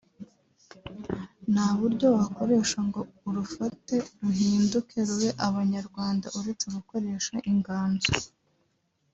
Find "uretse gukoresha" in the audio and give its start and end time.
6.39-7.35